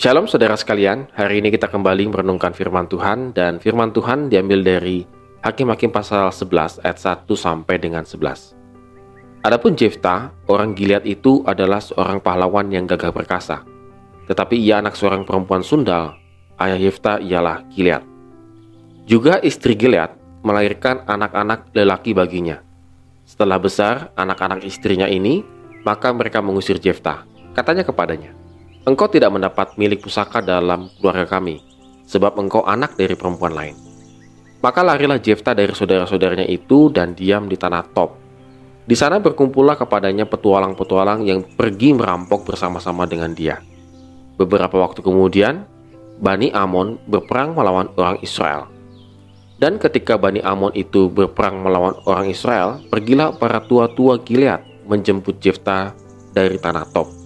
Shalom 0.00 0.24
saudara 0.24 0.56
sekalian, 0.56 1.12
hari 1.12 1.44
ini 1.44 1.52
kita 1.52 1.68
kembali 1.68 2.08
merenungkan 2.08 2.56
firman 2.56 2.88
Tuhan 2.88 3.36
dan 3.36 3.60
firman 3.60 3.92
Tuhan 3.92 4.32
diambil 4.32 4.64
dari 4.64 5.04
Hakim-Hakim 5.44 5.92
pasal 5.92 6.32
11 6.32 6.80
ayat 6.80 6.96
1 6.96 7.28
sampai 7.36 7.76
dengan 7.76 8.08
11. 8.08 8.56
Adapun 9.44 9.76
Jefta, 9.76 10.32
orang 10.48 10.72
Gilead 10.72 11.04
itu 11.04 11.44
adalah 11.44 11.84
seorang 11.84 12.16
pahlawan 12.16 12.72
yang 12.72 12.88
gagah 12.88 13.12
perkasa. 13.12 13.60
Tetapi 14.24 14.56
ia 14.56 14.80
anak 14.80 14.96
seorang 14.96 15.28
perempuan 15.28 15.60
sundal, 15.60 16.16
ayah 16.56 16.80
Jefta 16.80 17.20
ialah 17.20 17.68
Gilead. 17.68 18.00
Juga 19.04 19.36
istri 19.44 19.76
Gilead 19.76 20.16
melahirkan 20.40 21.04
anak-anak 21.04 21.76
lelaki 21.76 22.16
baginya. 22.16 22.64
Setelah 23.28 23.60
besar 23.60 24.16
anak-anak 24.16 24.64
istrinya 24.64 25.04
ini, 25.04 25.44
maka 25.84 26.08
mereka 26.08 26.40
mengusir 26.40 26.80
Jefta. 26.80 27.28
Katanya 27.52 27.84
kepadanya, 27.84 28.39
Engkau 28.80 29.12
tidak 29.12 29.28
mendapat 29.28 29.76
milik 29.76 30.00
pusaka 30.00 30.40
dalam 30.40 30.88
keluarga 30.96 31.36
kami, 31.36 31.60
sebab 32.08 32.40
engkau 32.40 32.64
anak 32.64 32.96
dari 32.96 33.12
perempuan 33.12 33.52
lain. 33.52 33.76
Maka 34.64 34.80
larilah 34.80 35.20
Jefta 35.20 35.52
dari 35.52 35.76
saudara-saudaranya 35.76 36.48
itu 36.48 36.88
dan 36.88 37.12
diam 37.12 37.44
di 37.44 37.60
tanah 37.60 37.84
Top. 37.92 38.16
Di 38.88 38.96
sana 38.96 39.20
berkumpullah 39.20 39.76
kepadanya 39.76 40.24
petualang-petualang 40.24 41.28
yang 41.28 41.44
pergi 41.44 41.92
merampok 41.92 42.48
bersama-sama 42.48 43.04
dengan 43.04 43.36
dia. 43.36 43.60
Beberapa 44.40 44.80
waktu 44.80 45.04
kemudian, 45.04 45.68
Bani 46.16 46.48
Amon 46.56 46.96
berperang 47.04 47.52
melawan 47.52 47.92
orang 48.00 48.16
Israel. 48.24 48.72
Dan 49.60 49.76
ketika 49.76 50.16
Bani 50.16 50.40
Amon 50.40 50.72
itu 50.72 51.12
berperang 51.12 51.60
melawan 51.60 52.00
orang 52.08 52.32
Israel, 52.32 52.80
pergilah 52.88 53.36
para 53.36 53.60
tua-tua 53.60 54.24
Gilead 54.24 54.64
menjemput 54.88 55.36
Jefta 55.36 55.92
dari 56.32 56.56
tanah 56.56 56.88
Top 56.88 57.19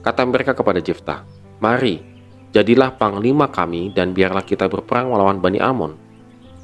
Kata 0.00 0.24
mereka 0.24 0.56
kepada 0.56 0.80
Jefta, 0.80 1.28
Mari, 1.60 2.00
jadilah 2.56 2.96
panglima 2.96 3.52
kami 3.52 3.92
dan 3.92 4.16
biarlah 4.16 4.40
kita 4.40 4.64
berperang 4.66 5.12
melawan 5.12 5.38
Bani 5.38 5.60
Amon. 5.60 5.96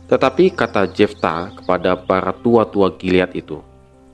Tetapi 0.08 0.54
kata 0.56 0.88
Jefta 0.88 1.52
kepada 1.52 1.98
para 1.98 2.32
tua-tua 2.32 2.96
Gilead 2.96 3.36
itu, 3.36 3.60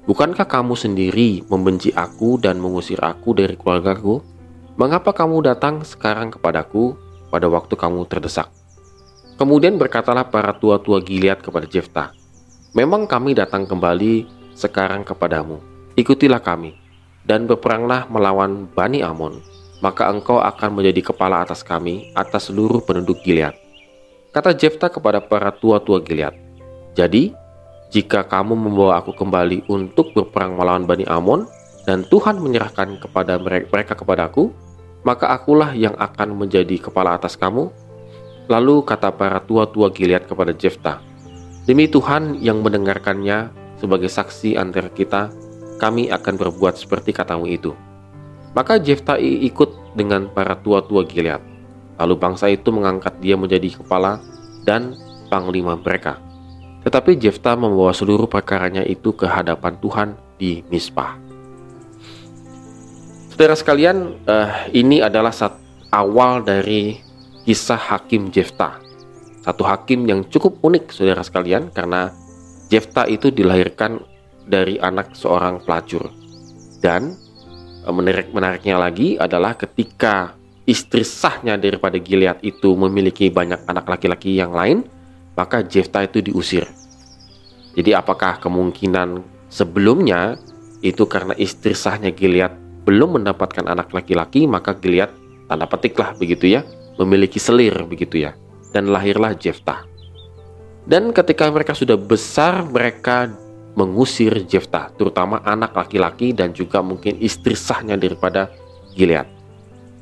Bukankah 0.03 0.51
kamu 0.51 0.75
sendiri 0.75 1.47
membenci 1.47 1.95
aku 1.95 2.35
dan 2.35 2.59
mengusir 2.59 2.99
aku 2.99 3.39
dari 3.39 3.55
keluargaku? 3.55 4.19
Mengapa 4.75 5.15
kamu 5.15 5.47
datang 5.47 5.87
sekarang 5.87 6.35
kepadaku 6.35 6.99
pada 7.31 7.47
waktu 7.47 7.79
kamu 7.79 8.11
terdesak? 8.11 8.51
Kemudian 9.39 9.79
berkatalah 9.79 10.27
para 10.27 10.59
tua-tua 10.59 10.99
Gilead 10.99 11.39
kepada 11.39 11.71
Jefta, 11.71 12.11
Memang 12.73 13.05
kami 13.05 13.37
datang 13.37 13.69
kembali 13.69 14.27
sekarang 14.57 15.05
kepadamu. 15.05 15.61
Ikutilah 15.93 16.41
kami, 16.41 16.73
dan 17.27 17.47
berperanglah 17.47 18.07
melawan 18.11 18.67
Bani 18.73 19.03
Amon, 19.03 19.39
maka 19.83 20.11
engkau 20.11 20.43
akan 20.43 20.79
menjadi 20.79 21.13
kepala 21.13 21.43
atas 21.43 21.63
kami, 21.63 22.11
atas 22.15 22.51
seluruh 22.51 22.83
penduduk 22.83 23.23
Gilead. 23.23 23.55
Kata 24.33 24.57
Jefta 24.57 24.89
kepada 24.89 25.21
para 25.21 25.53
tua-tua 25.53 26.01
Gilead, 26.03 26.35
Jadi, 26.93 27.33
jika 27.93 28.25
kamu 28.25 28.53
membawa 28.53 29.01
aku 29.01 29.17
kembali 29.17 29.69
untuk 29.69 30.13
berperang 30.13 30.57
melawan 30.57 30.85
Bani 30.85 31.05
Amon, 31.09 31.49
dan 31.83 32.07
Tuhan 32.07 32.39
menyerahkan 32.39 33.03
kepada 33.03 33.43
mereka 33.43 33.99
kepadaku, 33.99 34.55
maka 35.03 35.35
akulah 35.35 35.75
yang 35.75 35.99
akan 35.99 36.39
menjadi 36.39 36.79
kepala 36.79 37.19
atas 37.19 37.35
kamu. 37.35 37.75
Lalu 38.47 38.87
kata 38.87 39.11
para 39.15 39.43
tua-tua 39.43 39.91
Gilead 39.91 40.31
kepada 40.31 40.55
Jefta, 40.55 41.03
Demi 41.63 41.87
Tuhan 41.87 42.43
yang 42.43 42.59
mendengarkannya 42.59 43.55
sebagai 43.79 44.11
saksi 44.11 44.59
antara 44.59 44.91
kita 44.91 45.31
kami 45.81 46.13
akan 46.13 46.35
berbuat 46.37 46.81
seperti 46.81 47.15
katamu 47.15 47.49
itu. 47.49 47.73
Maka 48.53 48.77
Jefta 48.77 49.17
ikut 49.21 49.97
dengan 49.97 50.29
para 50.29 50.57
tua-tua 50.61 51.09
Gilead. 51.09 51.41
Lalu 51.97 52.15
bangsa 52.19 52.53
itu 52.53 52.69
mengangkat 52.69 53.17
dia 53.23 53.37
menjadi 53.37 53.81
kepala 53.81 54.21
dan 54.69 54.97
panglima 55.33 55.79
mereka. 55.81 56.21
Tetapi 56.83 57.17
Jefta 57.17 57.55
membawa 57.55 57.95
seluruh 57.95 58.27
perkaranya 58.27 58.83
itu 58.83 59.15
ke 59.15 59.25
hadapan 59.25 59.79
Tuhan 59.79 60.09
di 60.37 60.67
Mispa. 60.67 61.17
Saudara 63.33 63.57
sekalian, 63.57 64.19
uh, 64.29 64.69
ini 64.75 65.01
adalah 65.01 65.33
saat 65.33 65.57
awal 65.89 66.45
dari 66.45 67.01
kisah 67.49 67.79
Hakim 67.79 68.29
Jefta. 68.29 68.83
Satu 69.43 69.67
hakim 69.67 70.07
yang 70.07 70.23
cukup 70.31 70.63
unik, 70.63 70.95
saudara 70.95 71.27
sekalian, 71.27 71.75
karena 71.75 72.15
Jefta 72.71 73.11
itu 73.11 73.35
dilahirkan 73.35 73.99
dari 74.47 74.79
anak 74.79 75.15
seorang 75.15 75.63
pelacur. 75.63 76.11
Dan 76.83 77.15
e, 77.83 77.89
menarik 77.91 78.35
menariknya 78.35 78.77
lagi 78.79 79.15
adalah 79.19 79.55
ketika 79.55 80.35
istri 80.67 81.03
sahnya 81.03 81.59
daripada 81.59 81.99
Gilead 81.99 82.43
itu 82.43 82.75
memiliki 82.75 83.31
banyak 83.31 83.67
anak 83.67 83.87
laki-laki 83.87 84.39
yang 84.39 84.55
lain, 84.55 84.87
maka 85.35 85.63
Jefta 85.63 86.05
itu 86.07 86.23
diusir. 86.23 86.67
Jadi 87.73 87.97
apakah 87.97 88.37
kemungkinan 88.39 89.25
sebelumnya 89.49 90.37
itu 90.85 91.07
karena 91.09 91.33
istri 91.39 91.73
sahnya 91.73 92.13
Gilead 92.13 92.53
belum 92.83 93.23
mendapatkan 93.23 93.65
anak 93.71 93.95
laki-laki, 93.95 94.45
maka 94.51 94.75
Gilead 94.75 95.11
tanda 95.47 95.67
petiklah 95.71 96.15
begitu 96.19 96.59
ya, 96.59 96.67
memiliki 96.99 97.39
selir 97.39 97.75
begitu 97.87 98.27
ya. 98.27 98.35
Dan 98.73 98.89
lahirlah 98.89 99.37
Jefta. 99.37 99.85
Dan 100.83 101.15
ketika 101.15 101.47
mereka 101.53 101.77
sudah 101.77 101.95
besar, 101.95 102.67
mereka 102.67 103.31
mengusir 103.73 104.45
Jefta, 104.45 104.93
terutama 104.93 105.41
anak 105.45 105.73
laki-laki 105.73 106.37
dan 106.37 106.53
juga 106.53 106.85
mungkin 106.85 107.17
istri 107.21 107.57
sahnya 107.57 107.97
daripada 107.97 108.53
Gilead. 108.93 109.29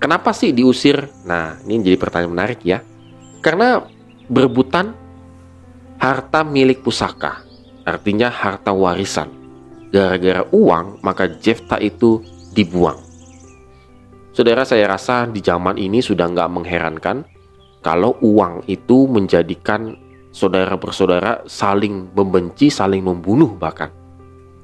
Kenapa 0.01 0.33
sih 0.33 0.51
diusir? 0.51 1.07
Nah, 1.29 1.61
ini 1.69 1.85
jadi 1.85 2.01
pertanyaan 2.01 2.33
menarik 2.33 2.61
ya. 2.65 2.81
Karena 3.45 3.85
berebutan 4.27 4.97
harta 6.01 6.41
milik 6.43 6.81
pusaka, 6.81 7.45
artinya 7.85 8.33
harta 8.33 8.73
warisan. 8.73 9.29
Gara-gara 9.93 10.47
uang, 10.51 11.05
maka 11.05 11.29
Jefta 11.29 11.77
itu 11.79 12.25
dibuang. 12.57 12.99
Saudara, 14.31 14.65
saya 14.65 14.87
rasa 14.89 15.27
di 15.27 15.43
zaman 15.43 15.77
ini 15.77 15.99
sudah 16.01 16.31
nggak 16.31 16.51
mengherankan 16.51 17.27
kalau 17.85 18.17
uang 18.23 18.65
itu 18.71 19.11
menjadikan 19.11 19.97
saudara 20.31 20.75
bersaudara 20.79 21.43
saling 21.47 22.15
membenci, 22.15 22.71
saling 22.71 23.03
membunuh 23.03 23.51
bahkan. 23.59 23.91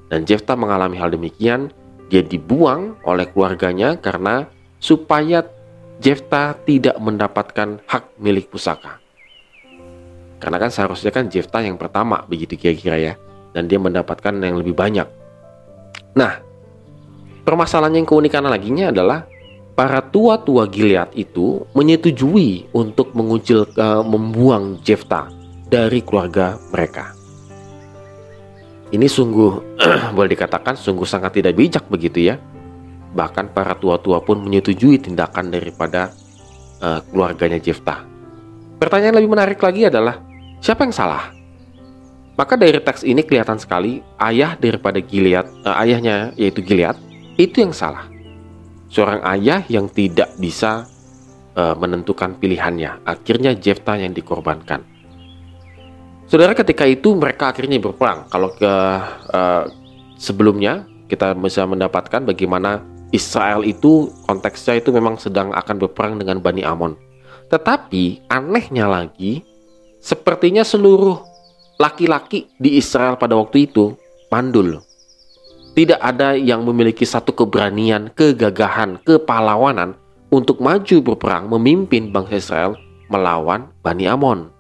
Dan 0.07 0.23
Jefta 0.23 0.55
mengalami 0.55 0.97
hal 0.99 1.11
demikian, 1.11 1.75
dia 2.07 2.23
dibuang 2.23 2.95
oleh 3.03 3.27
keluarganya 3.31 3.99
karena 3.99 4.47
supaya 4.79 5.43
Jefta 5.99 6.55
tidak 6.63 6.95
mendapatkan 7.03 7.83
hak 7.89 8.05
milik 8.23 8.47
pusaka. 8.53 9.03
Karena 10.39 10.61
kan 10.61 10.71
seharusnya 10.71 11.11
kan 11.11 11.27
Jefta 11.27 11.65
yang 11.65 11.81
pertama 11.81 12.23
begitu 12.29 12.55
kira-kira 12.55 12.97
ya, 13.01 13.15
dan 13.57 13.67
dia 13.67 13.81
mendapatkan 13.81 14.37
yang 14.37 14.61
lebih 14.61 14.77
banyak. 14.77 15.09
Nah, 16.15 16.39
permasalahan 17.43 17.99
yang 17.99 18.07
keunikan 18.07 18.45
laginya 18.47 18.93
adalah 18.93 19.25
para 19.73 20.05
tua-tua 20.05 20.69
Gilead 20.69 21.17
itu 21.17 21.65
menyetujui 21.73 22.71
untuk 22.77 23.17
mengucil 23.17 23.67
uh, 23.81 24.05
membuang 24.05 24.79
Jefta 24.85 25.33
dari 25.67 26.01
keluarga 26.03 26.55
mereka. 26.71 27.13
Ini 28.95 29.07
sungguh 29.11 29.53
boleh 30.17 30.31
dikatakan 30.31 30.79
sungguh 30.79 31.07
sangat 31.07 31.43
tidak 31.43 31.59
bijak 31.59 31.85
begitu 31.91 32.31
ya. 32.31 32.39
Bahkan 33.17 33.51
para 33.51 33.75
tua-tua 33.75 34.23
pun 34.23 34.39
menyetujui 34.47 35.03
tindakan 35.03 35.51
daripada 35.51 36.15
uh, 36.79 37.03
keluarganya 37.11 37.59
Jefta. 37.59 38.07
Pertanyaan 38.79 39.19
lebih 39.19 39.33
menarik 39.33 39.59
lagi 39.59 39.89
adalah 39.89 40.23
siapa 40.63 40.87
yang 40.87 40.95
salah? 40.95 41.33
Maka 42.37 42.55
dari 42.55 42.77
teks 42.77 43.03
ini 43.03 43.25
kelihatan 43.25 43.57
sekali 43.57 44.05
ayah 44.21 44.55
daripada 44.61 45.01
Gilead, 45.01 45.49
uh, 45.67 45.83
ayahnya 45.83 46.37
yaitu 46.39 46.63
Gilead 46.63 46.95
itu 47.41 47.65
yang 47.65 47.75
salah. 47.75 48.07
Seorang 48.87 49.25
ayah 49.27 49.67
yang 49.67 49.91
tidak 49.91 50.31
bisa 50.39 50.87
uh, 51.59 51.75
menentukan 51.75 52.39
pilihannya. 52.39 53.03
Akhirnya 53.03 53.57
Jefta 53.57 53.99
yang 53.99 54.15
dikorbankan. 54.15 54.96
Saudara 56.27 56.59
ketika 56.59 56.83
itu 56.83 57.15
mereka 57.15 57.55
akhirnya 57.55 57.79
berperang. 57.79 58.27
Kalau 58.27 58.51
ke 58.51 58.73
uh, 59.31 59.71
sebelumnya 60.19 60.83
kita 61.07 61.39
bisa 61.39 61.63
mendapatkan 61.63 62.27
bagaimana 62.27 62.83
Israel 63.15 63.63
itu 63.63 64.11
konteksnya 64.27 64.83
itu 64.83 64.91
memang 64.91 65.15
sedang 65.23 65.55
akan 65.55 65.77
berperang 65.79 66.19
dengan 66.19 66.43
Bani 66.43 66.67
Amon. 66.67 66.99
Tetapi 67.47 68.27
anehnya 68.27 68.91
lagi, 68.91 69.47
sepertinya 70.03 70.67
seluruh 70.67 71.23
laki-laki 71.79 72.51
di 72.59 72.75
Israel 72.75 73.15
pada 73.15 73.39
waktu 73.39 73.71
itu 73.71 73.95
mandul. 74.27 74.83
Tidak 75.79 76.01
ada 76.03 76.35
yang 76.35 76.67
memiliki 76.67 77.07
satu 77.07 77.31
keberanian, 77.37 78.11
kegagahan, 78.19 78.99
kepahlawanan 79.07 79.95
untuk 80.33 80.59
maju 80.59 80.97
berperang 81.05 81.47
memimpin 81.47 82.11
bangsa 82.11 82.35
Israel 82.35 82.73
melawan 83.07 83.71
Bani 83.87 84.11
Amon. 84.11 84.56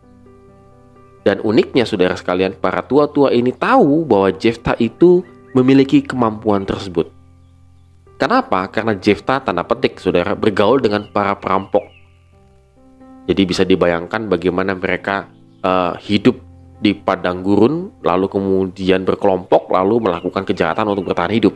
Dan 1.27 1.43
uniknya 1.43 1.83
saudara 1.83 2.15
sekalian, 2.15 2.55
para 2.55 2.87
tua-tua 2.87 3.35
ini 3.35 3.51
tahu 3.51 4.07
bahwa 4.07 4.31
Jefta 4.31 4.79
itu 4.79 5.27
memiliki 5.59 5.99
kemampuan 5.99 6.63
tersebut. 6.63 7.11
Kenapa? 8.15 8.71
Karena 8.71 8.95
Jefta 8.95 9.43
tanda 9.43 9.67
petik 9.67 9.99
saudara 9.99 10.39
bergaul 10.39 10.79
dengan 10.79 11.11
para 11.11 11.35
perampok 11.37 11.83
Jadi 13.27 13.43
bisa 13.43 13.67
dibayangkan 13.67 14.31
bagaimana 14.31 14.79
mereka 14.79 15.27
uh, 15.67 15.99
hidup 15.99 16.39
di 16.79 16.95
padang 16.95 17.43
gurun, 17.43 17.91
lalu 18.07 18.31
kemudian 18.31 19.03
berkelompok, 19.03 19.75
lalu 19.75 19.99
melakukan 19.99 20.47
kejahatan 20.47 20.87
untuk 20.87 21.11
bertahan 21.11 21.35
hidup. 21.35 21.51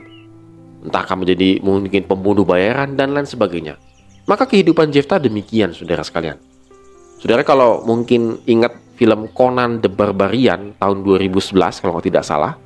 Entah 0.83 1.07
akan 1.07 1.23
menjadi 1.23 1.63
mungkin 1.63 2.11
pembunuh 2.11 2.43
bayaran 2.43 2.99
dan 2.99 3.15
lain 3.15 3.23
sebagainya. 3.23 3.79
Maka 4.27 4.51
kehidupan 4.51 4.91
Jefta 4.91 5.23
demikian, 5.23 5.71
saudara 5.71 6.03
sekalian. 6.03 6.43
Saudara 7.23 7.47
kalau 7.47 7.87
mungkin 7.87 8.43
ingat 8.51 8.75
film 9.01 9.33
Conan 9.33 9.81
the 9.81 9.89
Barbarian 9.89 10.77
tahun 10.77 11.01
2011 11.01 11.57
kalau 11.81 12.05
tidak 12.05 12.21
salah, 12.21 12.61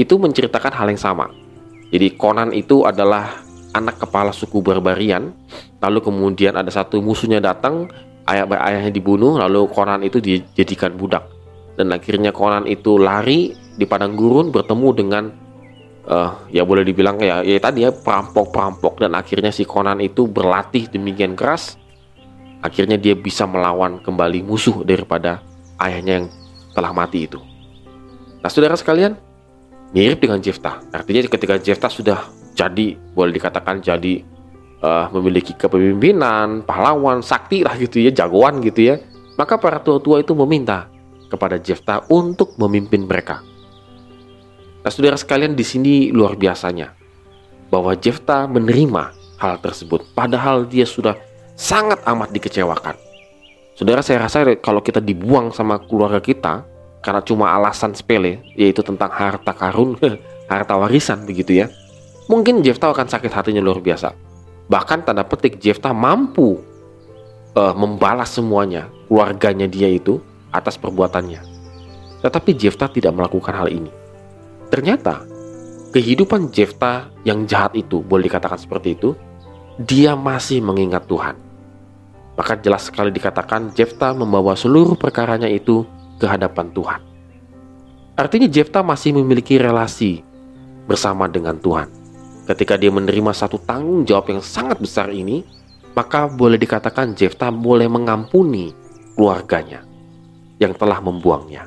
itu 0.00 0.16
menceritakan 0.16 0.72
hal 0.72 0.88
yang 0.88 0.96
sama. 0.96 1.28
Jadi 1.92 2.16
Conan 2.16 2.56
itu 2.56 2.88
adalah 2.88 3.44
anak 3.76 4.00
kepala 4.00 4.32
suku 4.32 4.64
Barbarian, 4.64 5.28
lalu 5.84 6.00
kemudian 6.00 6.56
ada 6.56 6.72
satu 6.72 7.04
musuhnya 7.04 7.44
datang, 7.44 7.92
ayah 8.24 8.48
ayahnya 8.48 8.88
dibunuh, 8.88 9.36
lalu 9.36 9.68
Conan 9.68 10.00
itu 10.00 10.24
dijadikan 10.24 10.96
budak 10.96 11.34
dan 11.74 11.90
akhirnya 11.90 12.30
Conan 12.30 12.64
itu 12.70 12.96
lari 12.98 13.54
di 13.74 13.84
padang 13.84 14.14
gurun 14.14 14.54
bertemu 14.54 14.88
dengan 14.94 15.24
uh, 16.06 16.30
ya 16.50 16.62
boleh 16.62 16.86
dibilang 16.86 17.18
ya 17.18 17.42
ya 17.42 17.58
tadi 17.58 17.82
ya 17.82 17.90
perampok-perampok 17.90 19.02
dan 19.02 19.18
akhirnya 19.18 19.50
si 19.50 19.66
Conan 19.66 19.98
itu 19.98 20.30
berlatih 20.30 20.86
demikian 20.90 21.34
keras 21.34 21.74
akhirnya 22.62 22.96
dia 22.96 23.18
bisa 23.18 23.44
melawan 23.44 23.98
kembali 24.00 24.46
musuh 24.46 24.86
daripada 24.86 25.42
ayahnya 25.80 26.22
yang 26.22 26.26
telah 26.74 26.90
mati 26.90 27.26
itu. 27.26 27.38
Nah, 28.42 28.50
saudara 28.52 28.76
sekalian, 28.76 29.16
mirip 29.94 30.20
dengan 30.20 30.42
Jefta. 30.42 30.82
Artinya 30.92 31.24
ketika 31.30 31.54
Jefta 31.56 31.88
sudah 31.88 32.28
jadi 32.52 32.98
boleh 33.14 33.32
dikatakan 33.32 33.80
jadi 33.80 34.20
uh, 34.82 35.08
memiliki 35.14 35.56
kepemimpinan, 35.56 36.66
pahlawan, 36.66 37.22
sakti 37.24 37.64
lah 37.64 37.74
gitu 37.78 38.02
ya, 38.02 38.10
jagoan 38.12 38.60
gitu 38.60 38.94
ya. 38.94 38.96
Maka 39.34 39.58
para 39.58 39.82
tua-tua 39.82 40.22
itu 40.22 40.36
meminta 40.36 40.86
kepada 41.30 41.58
Jefta 41.58 42.06
untuk 42.10 42.54
memimpin 42.60 43.06
mereka. 43.08 43.42
Nah, 44.84 44.90
saudara 44.92 45.16
sekalian 45.16 45.56
di 45.56 45.64
sini 45.64 46.12
luar 46.12 46.36
biasanya 46.36 46.92
bahwa 47.72 47.96
Jefta 47.96 48.44
menerima 48.44 49.16
hal 49.40 49.58
tersebut 49.58 50.04
padahal 50.14 50.68
dia 50.68 50.86
sudah 50.86 51.16
sangat 51.58 52.02
amat 52.04 52.30
dikecewakan. 52.30 53.03
Saudara 53.74 54.06
saya 54.06 54.22
rasa 54.22 54.46
kalau 54.62 54.78
kita 54.78 55.02
dibuang 55.02 55.50
sama 55.50 55.82
keluarga 55.82 56.22
kita 56.22 56.62
karena 57.02 57.20
cuma 57.26 57.50
alasan 57.50 57.90
sepele 57.90 58.38
yaitu 58.54 58.86
tentang 58.86 59.10
harta 59.10 59.50
karun, 59.50 59.98
harta 60.52 60.78
warisan 60.78 61.26
begitu 61.26 61.58
ya. 61.58 61.66
Mungkin 62.30 62.62
Jefta 62.62 62.88
akan 62.88 63.10
sakit 63.10 63.34
hatinya 63.34 63.60
luar 63.60 63.82
biasa. 63.82 64.14
Bahkan 64.70 65.04
tanda 65.04 65.26
petik 65.26 65.60
Jefta 65.60 65.92
mampu 65.92 66.56
uh, 67.58 67.74
membalas 67.76 68.32
semuanya, 68.32 68.88
keluarganya 69.10 69.68
dia 69.68 69.90
itu 69.90 70.22
atas 70.54 70.80
perbuatannya. 70.80 71.42
Tetapi 72.24 72.50
Jefta 72.56 72.88
tidak 72.88 73.12
melakukan 73.12 73.52
hal 73.52 73.68
ini. 73.68 73.92
Ternyata 74.72 75.26
kehidupan 75.92 76.48
Jefta 76.48 77.12
yang 77.28 77.44
jahat 77.44 77.76
itu, 77.76 78.00
boleh 78.00 78.30
dikatakan 78.30 78.56
seperti 78.56 78.96
itu, 78.96 79.12
dia 79.76 80.16
masih 80.16 80.64
mengingat 80.64 81.04
Tuhan. 81.04 81.43
Maka 82.34 82.58
jelas 82.58 82.90
sekali 82.90 83.14
dikatakan 83.14 83.70
Jefta 83.72 84.10
membawa 84.10 84.58
seluruh 84.58 84.98
perkaranya 84.98 85.46
itu 85.46 85.86
ke 86.18 86.26
hadapan 86.26 86.70
Tuhan. 86.74 87.00
Artinya 88.14 88.46
Jefta 88.50 88.82
masih 88.82 89.14
memiliki 89.14 89.58
relasi 89.58 90.22
bersama 90.86 91.26
dengan 91.30 91.58
Tuhan. 91.58 91.90
Ketika 92.44 92.76
dia 92.76 92.92
menerima 92.92 93.32
satu 93.32 93.56
tanggung 93.62 94.04
jawab 94.04 94.34
yang 94.34 94.42
sangat 94.44 94.78
besar 94.78 95.08
ini, 95.10 95.42
maka 95.94 96.26
boleh 96.26 96.58
dikatakan 96.58 97.14
Jefta 97.14 97.48
boleh 97.54 97.86
mengampuni 97.86 98.74
keluarganya 99.14 99.86
yang 100.58 100.74
telah 100.74 100.98
membuangnya. 100.98 101.66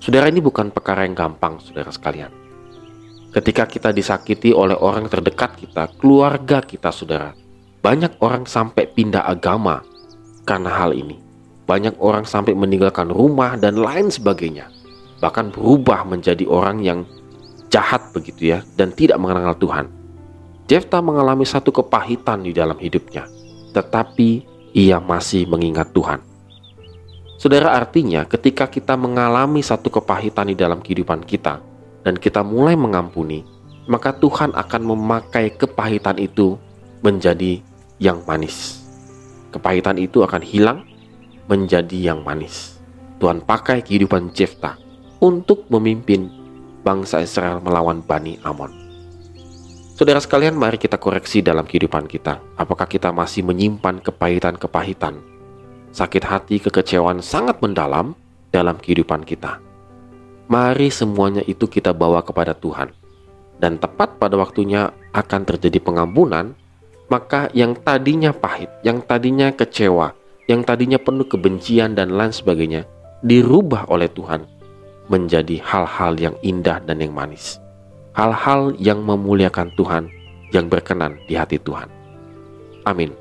Saudara 0.00 0.28
ini 0.28 0.40
bukan 0.40 0.72
perkara 0.72 1.04
yang 1.04 1.16
gampang, 1.16 1.60
saudara 1.60 1.92
sekalian. 1.92 2.32
Ketika 3.32 3.68
kita 3.68 3.92
disakiti 3.92 4.52
oleh 4.56 4.76
orang 4.76 5.12
terdekat 5.12 5.60
kita, 5.60 5.92
keluarga 6.00 6.64
kita, 6.64 6.88
saudara, 6.88 7.36
banyak 7.86 8.18
orang 8.18 8.50
sampai 8.50 8.90
pindah 8.90 9.22
agama 9.30 9.78
karena 10.42 10.74
hal 10.74 10.90
ini. 10.90 11.22
Banyak 11.70 12.02
orang 12.02 12.26
sampai 12.26 12.50
meninggalkan 12.50 13.06
rumah 13.14 13.54
dan 13.54 13.78
lain 13.78 14.10
sebagainya. 14.10 14.66
Bahkan 15.22 15.54
berubah 15.54 16.02
menjadi 16.02 16.50
orang 16.50 16.82
yang 16.82 17.06
jahat 17.70 18.10
begitu 18.10 18.50
ya 18.50 18.66
dan 18.74 18.90
tidak 18.90 19.22
mengenal 19.22 19.54
Tuhan. 19.54 19.86
Jefta 20.66 20.98
mengalami 20.98 21.46
satu 21.46 21.70
kepahitan 21.70 22.42
di 22.42 22.50
dalam 22.50 22.74
hidupnya, 22.74 23.30
tetapi 23.70 24.42
ia 24.74 24.98
masih 24.98 25.46
mengingat 25.46 25.94
Tuhan. 25.94 26.18
Saudara 27.38 27.70
artinya 27.78 28.26
ketika 28.26 28.66
kita 28.66 28.98
mengalami 28.98 29.62
satu 29.62 29.94
kepahitan 29.94 30.50
di 30.50 30.58
dalam 30.58 30.82
kehidupan 30.82 31.22
kita 31.22 31.62
dan 32.02 32.18
kita 32.18 32.42
mulai 32.42 32.74
mengampuni, 32.74 33.46
maka 33.86 34.10
Tuhan 34.10 34.58
akan 34.58 34.82
memakai 34.82 35.54
kepahitan 35.54 36.18
itu 36.18 36.58
menjadi 36.98 37.62
yang 38.02 38.22
manis. 38.24 38.84
Kepahitan 39.50 39.96
itu 39.96 40.20
akan 40.20 40.42
hilang 40.42 40.84
menjadi 41.46 42.12
yang 42.12 42.20
manis. 42.26 42.76
Tuhan 43.16 43.40
pakai 43.40 43.80
kehidupan 43.80 44.36
Jefta 44.36 44.76
untuk 45.22 45.64
memimpin 45.72 46.28
bangsa 46.84 47.24
Israel 47.24 47.64
melawan 47.64 48.04
Bani 48.04 48.36
Amon. 48.44 48.72
Saudara 49.96 50.20
sekalian, 50.20 50.52
mari 50.60 50.76
kita 50.76 51.00
koreksi 51.00 51.40
dalam 51.40 51.64
kehidupan 51.64 52.04
kita. 52.04 52.36
Apakah 52.60 52.84
kita 52.84 53.08
masih 53.16 53.40
menyimpan 53.48 54.04
kepahitan-kepahitan 54.04 55.36
sakit 55.96 56.28
hati, 56.28 56.60
kekecewaan 56.60 57.24
sangat 57.24 57.64
mendalam 57.64 58.12
dalam 58.52 58.76
kehidupan 58.76 59.24
kita. 59.24 59.56
Mari 60.52 60.92
semuanya 60.92 61.40
itu 61.48 61.64
kita 61.64 61.96
bawa 61.96 62.20
kepada 62.20 62.52
Tuhan. 62.52 62.92
Dan 63.56 63.80
tepat 63.80 64.20
pada 64.20 64.36
waktunya 64.36 64.92
akan 65.16 65.48
terjadi 65.48 65.80
pengampunan, 65.80 66.52
maka 67.06 67.50
yang 67.54 67.78
tadinya 67.78 68.34
pahit, 68.34 68.70
yang 68.82 68.98
tadinya 69.02 69.54
kecewa, 69.54 70.14
yang 70.50 70.62
tadinya 70.66 70.98
penuh 70.98 71.26
kebencian 71.26 71.94
dan 71.94 72.14
lain 72.14 72.34
sebagainya, 72.34 72.86
dirubah 73.22 73.86
oleh 73.90 74.10
Tuhan 74.10 74.46
menjadi 75.06 75.62
hal-hal 75.62 76.18
yang 76.18 76.34
indah 76.42 76.82
dan 76.82 76.98
yang 76.98 77.14
manis. 77.14 77.62
Hal-hal 78.16 78.74
yang 78.80 79.04
memuliakan 79.04 79.70
Tuhan, 79.76 80.10
yang 80.50 80.66
berkenan 80.66 81.20
di 81.30 81.36
hati 81.36 81.60
Tuhan. 81.60 81.86
Amin. 82.86 83.12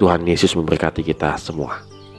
Tuhan 0.00 0.24
Yesus 0.24 0.56
memberkati 0.56 1.04
kita 1.04 1.36
semua. 1.36 1.89